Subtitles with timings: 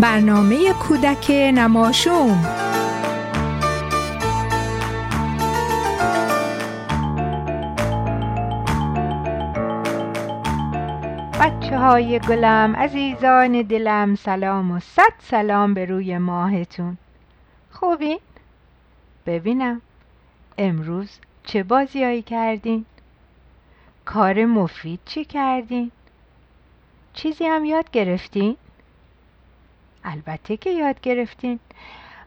[0.00, 2.42] برنامه کودک نماشوم
[11.40, 16.96] بچه های گلم عزیزان دلم سلام و صد سلام به روی ماهتون
[17.70, 18.20] خوبین؟
[19.26, 19.80] ببینم
[20.58, 22.84] امروز چه بازیایی کردین؟
[24.04, 25.90] کار مفید چی کردین؟
[27.14, 28.56] چیزی هم یاد گرفتین؟
[30.04, 31.58] البته که یاد گرفتین.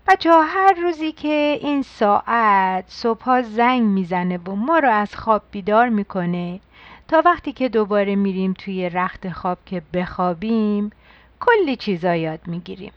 [0.07, 5.41] بچه ها هر روزی که این ساعت صبح زنگ می‌زنه و ما رو از خواب
[5.51, 6.59] بیدار می‌کنه
[7.07, 10.91] تا وقتی که دوباره میریم توی رخت خواب که بخوابیم
[11.39, 12.91] کلی چیزا یاد می‌گیریم.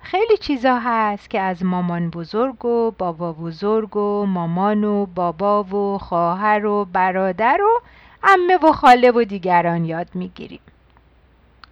[0.00, 5.98] خیلی چیزا هست که از مامان بزرگ و بابا بزرگ و مامان و بابا و
[5.98, 7.82] خواهر و برادر و
[8.22, 10.60] امه و خاله و دیگران یاد می‌گیریم.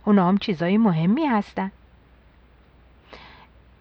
[0.05, 1.71] اونا هم چیزای مهمی هستن.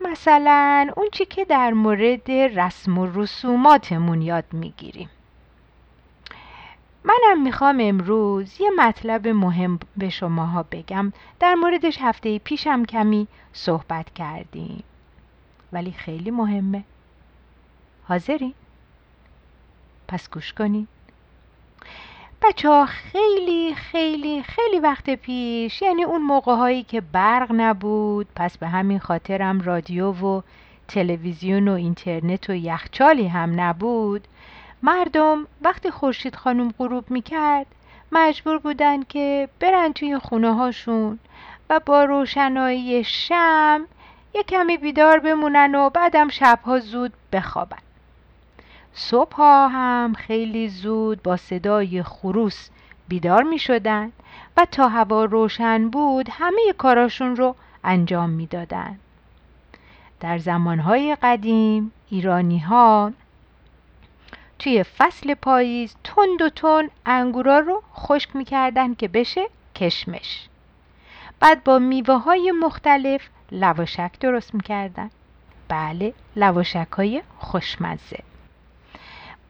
[0.02, 5.09] مثلا اون چی که در مورد رسم و رسوماتمون یاد می‌گیریم.
[7.03, 11.13] منم می‌خوام امروز یه مطلب مهم به شماها بگم.
[11.39, 14.83] در موردش هفته پیشم کمی صحبت کردیم.
[15.73, 16.83] ولی خیلی مهمه.
[18.03, 18.53] حاضری؟
[20.07, 20.88] پس گوش کنید
[22.44, 28.58] بچه ها خیلی خیلی خیلی وقت پیش یعنی اون موقع هایی که برق نبود پس
[28.58, 30.42] به همین خاطرم رادیو و
[30.88, 34.28] تلویزیون و اینترنت و یخچالی هم نبود
[34.84, 37.66] مردم وقتی خورشید خانم غروب می‌کرد
[38.12, 41.19] مجبور بودن که برن توی خونه هاشون
[41.69, 43.88] و با روشنایی شم
[44.36, 47.91] یه کمی بیدار بمونن و بعدم شبها زود بخوابن.
[48.94, 52.70] صبح هم خیلی زود با صدای خروس
[53.08, 54.11] بیدار می شدن
[54.58, 59.00] و تا هوا روشن بود همه کاراشون رو انجام می دادن.
[60.19, 63.12] در زمانهای قدیم ایرانی ها
[64.59, 70.47] توی فصل پاییز تند و تند انگورا رو خشک می‌کردن که بشه کشمش.
[71.40, 75.09] بعد با میوه های مختلف لواشک درست می‌کردن.
[75.68, 78.19] بله لواشک های خوشمزه.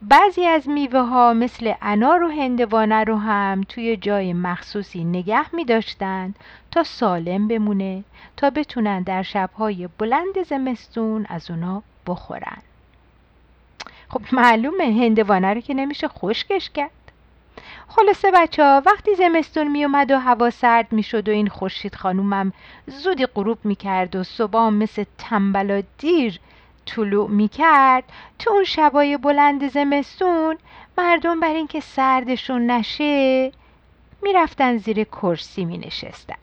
[0.02, 5.66] بعضی از میوه ها مثل انار و هندوانه رو هم توی جای مخصوصی نگه می
[5.66, 6.34] داشتن
[6.72, 8.04] تا سالم بمونه
[8.38, 12.62] تا بتونن در شبهای بلند زمستون از اونا بخورن.
[14.10, 16.92] خب معلومه هندوانه رو که نمیشه خشکش کرد.
[17.88, 21.96] خلاصه بچه ها وقتی زمستون می اومد و هوا سرد می شد و این خورشید
[21.96, 22.54] خانومم
[22.88, 26.40] زودی غروب می کرد و صبح مثل تنبلا دیر
[26.86, 28.04] طلوع می کرد
[28.40, 30.58] تو اون شبای بلند زمستون
[30.98, 33.52] مردم بر اینکه سردشون نشه
[34.22, 36.36] می‌رفتن زیر کرسی می نشستن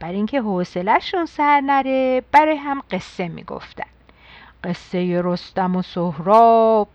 [0.00, 3.86] بر اینکه حوصلهشون سر نره برای هم قصه می گفتن
[4.64, 6.88] قصه رستم و سهراب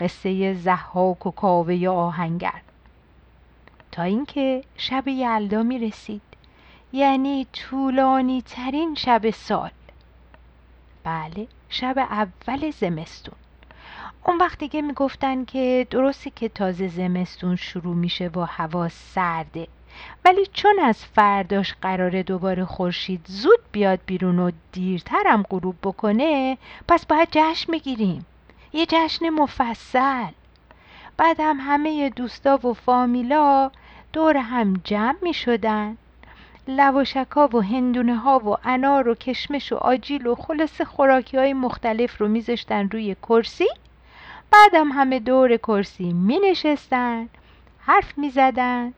[0.00, 2.60] قصه زحاک و کاوه آهنگر.
[3.92, 6.22] تا اینکه شب یلدا می رسید
[6.92, 9.70] یعنی طولانی ترین شب سال.
[11.04, 11.46] بله.
[11.68, 13.34] شب اول زمستون.
[14.24, 19.68] اون وقت دیگه می‌گفتن که درسته که تازه زمستون شروع میشه و هوا سرده.
[20.24, 26.58] ولی چون از فرداش قراره دوباره خورشید زود بیاد بیرون و دیرترم غروب بکنه
[26.88, 28.26] پس باید جشن بگیریم
[28.72, 30.32] یه جشن مفصل.
[31.16, 33.70] بعد هم همه دوستا و فامیلا
[34.12, 35.96] دور هم جمع می شدن
[36.68, 42.20] لواشکا و هندونه ها و انار و کشمش و آجیل و خلاص خوراکی های مختلف
[42.20, 43.68] رو میذاشتن روی کرسی.
[44.50, 47.28] بعدم همه دور کرسی می نشستن
[47.78, 48.92] حرف می زدن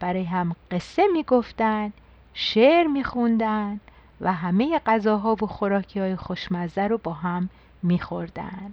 [0.00, 1.92] برای هم قصه می گفتن
[2.34, 3.80] شعر می خوندن
[4.20, 7.48] و همه غذاها و خوراکی های خوشمزه رو با هم
[7.82, 8.72] می خوردن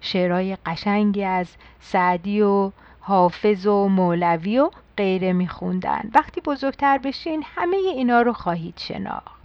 [0.00, 1.48] شعرهای قشنگی از
[1.80, 2.70] سعدی و
[3.00, 6.10] حافظ و مولوی و غیره میخوندن.
[6.14, 9.38] وقتی بزرگتر بشین همه اینا رو خواهید شناخت.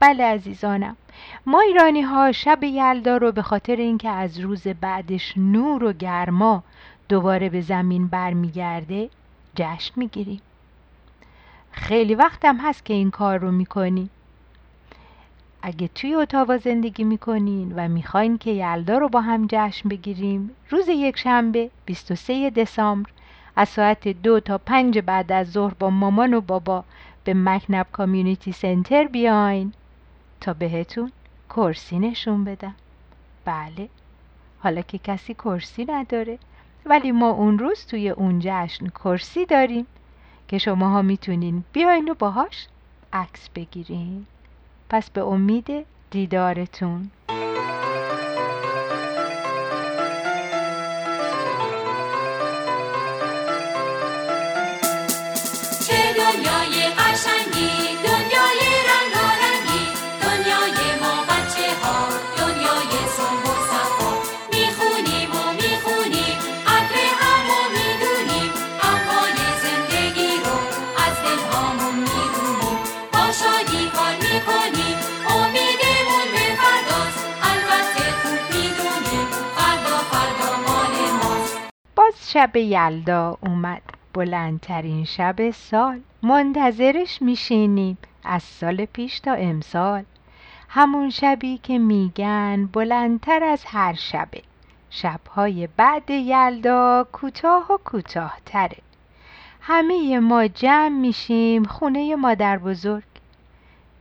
[0.00, 0.96] بله عزیزانم.
[1.46, 6.62] ما ایرانی ها شب یلدا رو به خاطر اینکه از روز بعدش نور و گرما
[7.08, 9.10] دوباره به زمین برمیگرده
[9.56, 10.40] جشن می‌گیریم.
[11.72, 14.10] خیلی وقتم هست که این کار رو می‌کنیم
[15.62, 20.88] اگه توی اتاوا زندگی می‌کنین و می‌خواین که یلدا رو با هم جشن بگیریم روز
[20.88, 23.10] یک شنبه 23 دسامبر
[23.56, 26.84] از ساعت دو تا پنج بعد از ظهر با مامان و بابا
[27.24, 29.72] به مکنب کامیونیتی سنتر بیاین
[30.40, 31.12] تا بهتون
[31.50, 32.74] کرسی نشون بدم.
[33.44, 33.88] بله.
[34.60, 36.38] حالا که کسی کرسی نداره.
[36.86, 39.86] ولی ما اون روز توی اون جشن کرسی داریم
[40.48, 42.66] که شماها می‌تونین بیاین و باهاش
[43.12, 44.26] عکس بگیرین.
[44.88, 47.10] پس به امید دیدارتون.
[82.32, 83.82] شب یلدا اومد.
[84.14, 86.00] بلندترین شب سال.
[86.22, 87.98] منتظرش میشینیم.
[88.24, 90.04] از سال پیش تا امسال.
[90.68, 94.42] همون شبی که میگن بلندتر از هر شبه.
[94.90, 98.78] شبهای بعد یلدا کوتاه و کوتاهتره.
[99.60, 103.12] همه ما جمع میشیم خونه مادر بزرگ.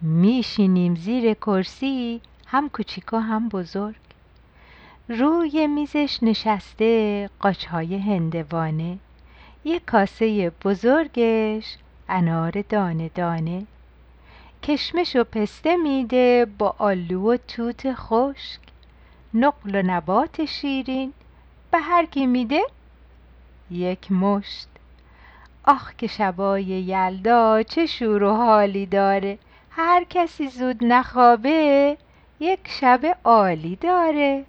[0.02, 4.11] میشینیم زیر کرسی هم کوچیک و هم بزرگ.
[5.10, 8.98] روی میزش نشسته قاچهای هندوانه.
[9.64, 11.78] یه کاسه بزرگش
[12.10, 13.66] انار دانه دانه.
[14.64, 18.60] کشمش و پسته میده با آلو و توت خشک.
[19.34, 21.14] نقل و نبات شیرین.
[21.72, 22.62] به هر کی میده
[23.72, 24.68] یک مشت.
[25.64, 29.38] آخ که شبای یلدا چه شور و حالی داره.
[29.72, 31.98] هر کسی زود نخوابه
[32.40, 34.46] یک شب عالی داره.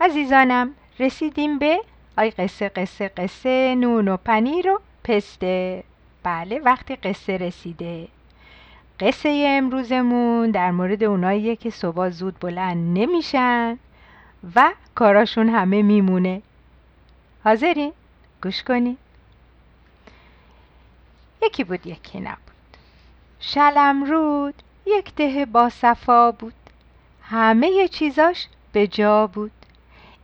[0.00, 1.80] عزیزانم رسیدیم به
[2.18, 5.84] آی قصه قصه قصه نون و پنیر و پسته.
[6.22, 8.08] بله وقتی قصه رسیده.
[9.00, 13.78] قصه امروزمون در مورد اوناییه که صبح زود بلند نمیشن
[14.54, 16.42] و کاراشون همه میمونه.
[17.44, 17.92] حاضرین؟
[18.42, 18.96] گوش کنین
[21.42, 22.76] یکی بود یکی نبود.
[23.40, 24.54] شلم رود
[24.86, 26.54] یک ده با صفا بود.
[27.22, 29.59] همه چیزاش به جا بود.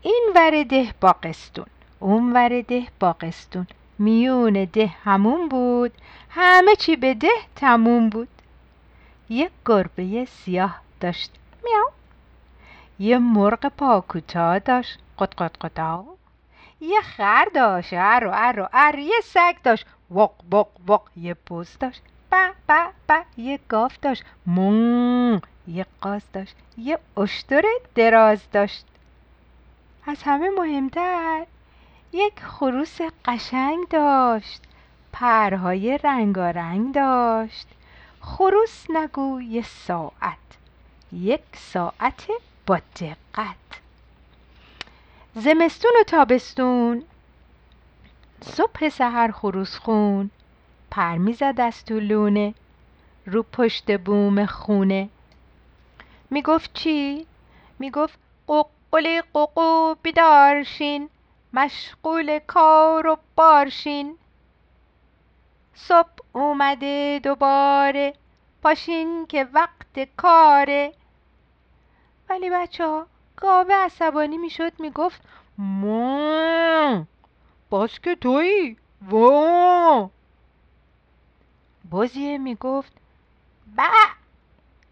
[0.07, 1.67] این ور ده باقستون
[1.99, 3.67] اون ور ده باقستون.
[3.99, 5.93] میون ده همون بود
[6.31, 8.29] همه چی به ده تموم بود.
[9.29, 11.31] یک گربه سیاه داشت
[11.65, 11.91] میاو.
[12.99, 16.05] یه مرغ پاکوتا داشت قط قط قطا.
[16.81, 22.03] یه خر داشت ار و ار یه سگ داشت وق وق وق یه پوز داشت
[22.33, 28.87] با با با یه گاف داشت مون یه قاز داشت یه اشتر دراز داشت.
[30.09, 31.47] از همه مهمتر.
[32.13, 34.63] یک خروس قشنگ داشت.
[35.13, 37.69] پرهای رنگارنگ داشت.
[38.21, 40.39] خروس نگو یه ساعت.
[41.13, 42.27] یک ساعت
[42.67, 43.81] با دقت.
[45.35, 47.03] زمستون و تابستون.
[48.43, 50.31] صبح سحر خروس خون.
[50.91, 52.55] پر می‌زد از تو لونه.
[53.27, 55.09] رو پشت بوم خونه.
[56.31, 57.27] می‌گفت چی؟
[57.79, 58.19] می‌گفت
[58.97, 61.11] قلی قوقو بیدارشین
[61.53, 64.19] مشغول کار و بارشین.
[65.75, 68.15] صبح اومده دوباره
[68.63, 70.93] پاشین که وقت کاره.
[72.29, 75.23] ولی بچه ها گاوه عصبانی می‌شد می‌گفت
[75.59, 77.05] مو
[77.71, 78.77] باز که تویی؟
[79.11, 80.11] وا!
[81.91, 82.93] بازیه می‌گفت
[83.77, 83.89] با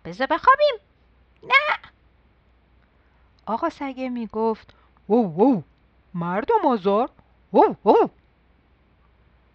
[0.04, 0.74] بذار بخوابیم.
[1.42, 1.93] نه.
[3.46, 4.74] آقا سگه می‌گفت
[5.06, 5.62] او او
[6.14, 7.10] مردم آزار
[7.50, 8.10] او او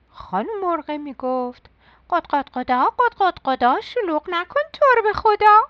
[0.10, 1.70] خانم مرغه می‌گفت
[2.10, 5.62] قد قد قدا قد قد قدا شلوغ نکن طور به خدا.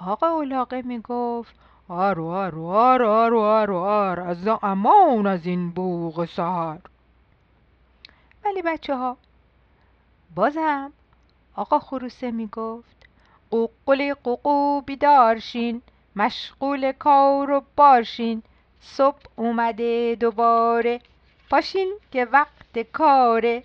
[0.00, 1.54] آقا اولاقه می‌گفت
[1.88, 6.80] آرو آرو آرو آرو آرو آر از امان از این بوغ سهر
[8.44, 9.16] ولی بچه ها
[10.34, 10.92] بازم
[11.56, 13.06] آقا خروسه می‌گفت
[13.50, 15.82] قوقلی قوقو بیدارشین
[16.16, 18.42] مشغول کار و باشین.
[18.80, 21.00] صبح اومده دوباره.
[21.50, 23.62] پاشین که وقت کاره.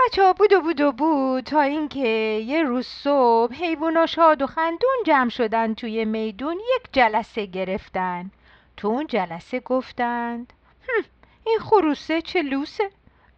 [0.00, 2.08] بچه ها بود و بود و بود تا اینکه
[2.46, 8.30] یه روز صبح حیوونا شاد و خندون جمع شدن توی میدون یک جلسه گرفتن.
[8.76, 10.52] تو اون جلسه گفتند
[11.46, 12.90] این خروسه چه لوسه؟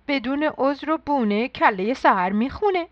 [0.08, 2.88] بدون عذر و بونه کله سهر می‌خونه.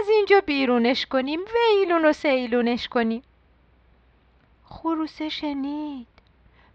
[0.00, 3.22] از اینجا بیرونش کنیم ویلون و سیلونش کنیم.
[4.70, 6.06] خروسه شنید.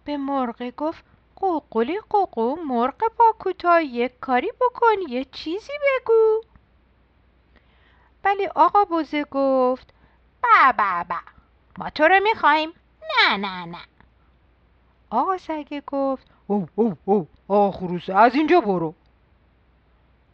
[0.05, 1.03] به مرغ گفت
[1.35, 6.41] قوقلی قوقو مرغ با کوتا یک کاری بکن یه چیزی بگو.
[8.23, 9.93] ولی آقا بوزه گفت
[10.43, 11.15] با با با
[11.77, 12.69] ما تو رو می‌خوایم.
[13.01, 13.81] نه نه نه.
[15.09, 18.93] آقا سگه گفت او او او آقا خروسه از اینجا برو.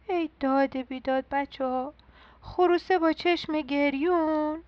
[0.08, 1.92] ای داده بیداد بچه ها
[2.42, 4.62] خروسه با چشم گریون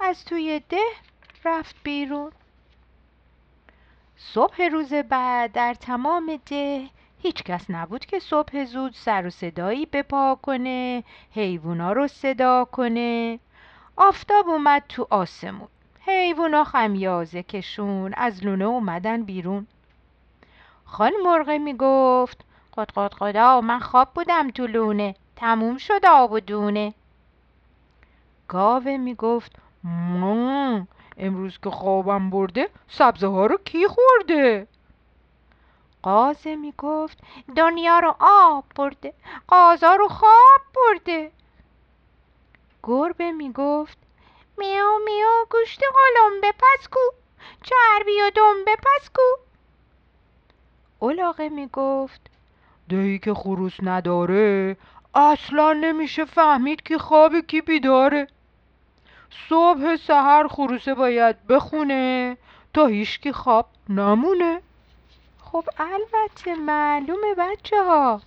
[0.00, 0.84] از توی ده
[1.44, 2.32] رفت بیرون.
[4.16, 6.88] صبح روز بعد در تمام ده
[7.22, 13.38] هیچ کس نبود که صبح زود سر و صدایی بپا کنه حیوونا رو صدا کنه.
[13.96, 15.68] آفتاب اومد تو آسمون.
[16.00, 19.66] حیوونا خمیازه کشون از لونه اومدن بیرون.
[20.84, 22.44] خان مرغه می‌گفت
[22.76, 26.94] قد قد قدا من خواب بودم تو لونه تموم شد آب و دونه.
[28.48, 34.66] گاوه می‌گفت مم امروز که خوابم برده سبزه ها رو کی خورده؟
[36.02, 37.18] قازه می‌گفت
[37.56, 39.14] دنیا رو آب برده
[39.48, 41.30] قازا رو خواب برده.
[42.82, 43.98] گربه می‌گفت
[44.58, 47.00] میو میو گوشت قلم بپس کو
[47.62, 49.22] چربی و دم بپس کو.
[50.98, 52.20] اولاغه می‌گفت
[52.88, 54.76] دهی که خروس نداره
[55.14, 58.28] اصلا نمیشه فهمید که خواب کی بیداره.
[59.48, 62.36] صبح سحر خروسه باید بخونه
[62.74, 64.60] تا هیچکی خواب نمونه.
[65.42, 68.20] خب البته معلومه بچه ها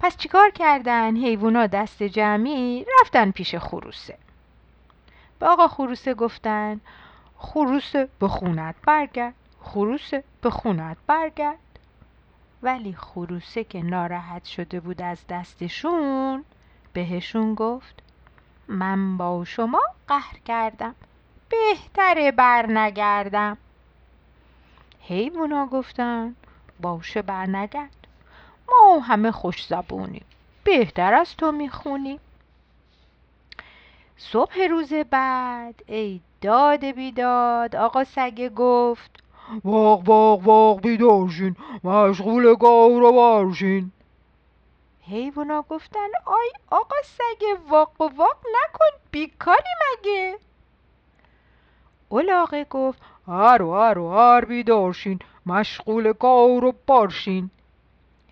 [0.00, 4.18] پس چیکار کردن؟ حیوونا دست جمعی رفتن پیش خروسه.
[5.38, 6.80] به آقا خروسه گفتن
[7.38, 11.58] خروسه به خونت برگرد خروسه به خونت برگرد.
[12.62, 16.44] ولی خروسه که ناراحت شده بود از دستشون
[16.92, 18.02] بهشون گفت
[18.68, 20.94] من با شما قهر کردم.
[21.48, 23.56] بهتره بر نگردم
[25.00, 26.34] حیوونا گفتن
[26.80, 28.06] باشه بر نگرد
[28.68, 30.24] ما همه خوش زبونیم.
[30.64, 32.20] بهتر از تو می‌خونیم.
[34.16, 39.22] صبح روز بعد ای داد بیداد آقا سگه گفت
[39.64, 43.12] واق واق واق بیدارشین مشغول گاو رو
[45.10, 50.38] حیوانا گفتن آی آقا سگه واق و واق نکن بیکاری مگه؟
[52.08, 57.50] اولاغه گفت هر هر هر بیدارشین مشغول کار و بارشین.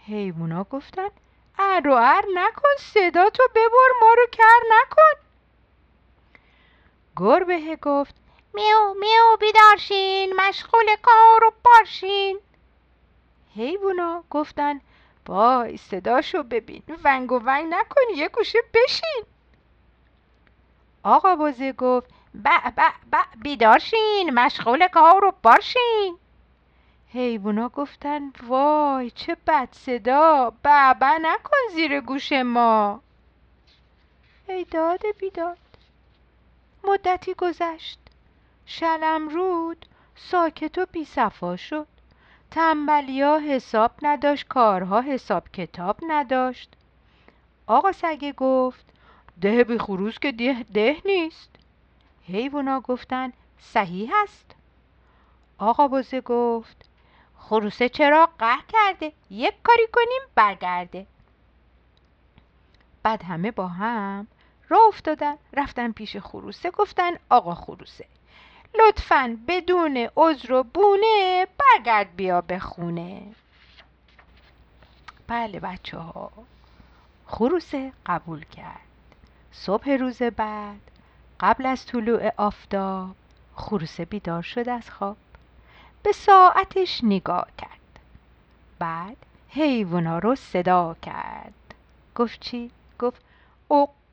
[0.07, 1.09] حیوانا گفتن
[1.59, 5.21] ار و ار نکن صدا تو ببر ما رو کر نکن.
[7.17, 8.15] گربه گفت
[8.55, 12.41] میو میو بیدارشین مشغول کار و بارشین.
[13.55, 14.81] حیوانا گفتن
[15.29, 16.83] وای صداشو ببین.
[17.05, 19.25] ونگ و ونگ نکن یه گوشه بشین.
[21.03, 22.11] آقا بازه گفت
[22.45, 22.81] ب ب
[23.13, 26.19] ب بیدارشین مشغول کار و باشین.
[27.13, 33.01] حیوونا گفتن وای چه بد صدا بابا نکن زیر گوش ما.
[34.49, 35.59] ای داد بیداد.
[36.85, 37.99] مدتی گذشت.
[38.67, 41.96] شلم رود ساکت و بی صفا شد.
[42.57, 46.75] تنبلیا حساب نداشت کارها حساب کتاب نداشت.
[47.67, 48.85] آقا سگه گفت
[49.41, 51.51] ده بی خروس که ده, ده نیست.
[52.23, 54.55] حیوونا گفتن صحیح هست
[55.59, 56.89] آقا بزه گفت
[57.39, 61.07] خروسه چرا قهر کرده؟ یک کاری کنیم برگرده.
[63.03, 64.27] بعد همه با هم
[64.69, 68.07] را افتادن رفتن پیش خروسه گفتن آقا خروسه
[68.79, 73.23] لطفا بدون عذر و بونه برگرد بیا به خونه.
[75.27, 76.31] بله بچه ها.
[77.27, 78.81] خروسه قبول کرد.
[79.53, 80.81] صبح روز بعد
[81.41, 83.17] قبل از طلوع آفتاب
[83.55, 85.17] خروسه بیدار شد از خواب.
[86.03, 88.01] به ساعتش نگاه کرد.
[88.79, 89.17] بعد
[89.49, 91.55] حیوونا رو صدا کرد.
[92.15, 93.23] گفت چی؟ گفت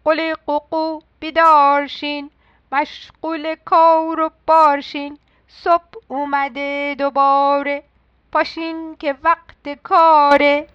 [0.05, 2.29] قل قوقو بیدارشین
[2.73, 7.83] مشغول کار و بارشین صبح اومده دوباره
[8.31, 10.67] پاشین که وقت کاره.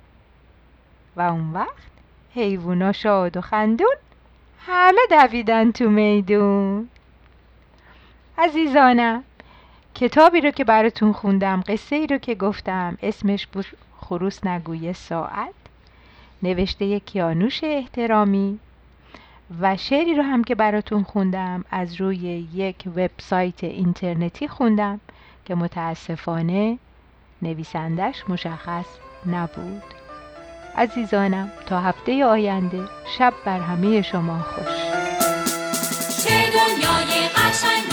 [1.17, 1.89] و اون وقت
[2.35, 3.97] حیوونا شاد و خندون
[4.67, 6.89] همه دویدن تو میدون.
[8.39, 9.25] عزیزانم
[9.95, 13.67] کتابی رو که براتون خوندم قصه ای رو که گفتم اسمش بود
[14.01, 15.55] خروس نگوی ساعت.
[16.43, 18.59] نوشته کیانوش احترامی.
[19.61, 25.01] و شعری رو هم که براتون خوندم از روی یک وبسایت اینترنتی خوندم
[25.45, 26.79] که متاسفانه
[27.43, 28.87] نویسندش مشخص
[29.27, 29.83] نبود.
[30.77, 32.85] عزیزانم تا هفته آینده
[33.19, 34.77] شب بر همه شما خوش.
[36.25, 37.88] چه دنیای قشنگی